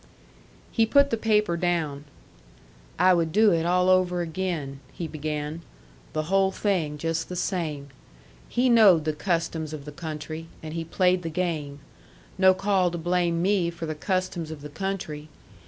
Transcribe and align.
He 0.71 0.87
put 0.87 1.11
the 1.11 1.15
paper 1.15 1.55
down. 1.55 2.05
"I 2.97 3.13
would 3.13 3.31
do 3.31 3.51
it 3.51 3.67
all 3.67 3.87
over 3.87 4.21
again," 4.21 4.79
he 4.91 5.07
began. 5.07 5.61
"The 6.13 6.23
whole 6.23 6.51
thing 6.51 6.97
just 6.97 7.29
the 7.29 7.35
same. 7.35 7.89
He 8.49 8.67
knowed 8.67 9.05
the 9.05 9.13
customs 9.13 9.73
of 9.73 9.85
the 9.85 9.91
country, 9.91 10.47
and 10.63 10.73
he 10.73 10.83
played 10.83 11.21
the 11.21 11.29
game. 11.29 11.81
No 12.39 12.55
call 12.55 12.89
to 12.89 12.97
blame 12.97 13.43
me 13.43 13.69
for 13.69 13.85
the 13.85 13.93
customs 13.93 14.49
of 14.49 14.61
the 14.61 14.69
country. 14.69 15.29